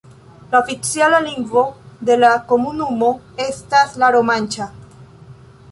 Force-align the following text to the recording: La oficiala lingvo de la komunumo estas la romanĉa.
La 0.51 0.59
oficiala 0.61 1.19
lingvo 1.25 1.63
de 2.09 2.17
la 2.23 2.31
komunumo 2.53 3.13
estas 3.47 3.97
la 4.05 4.13
romanĉa. 4.19 4.71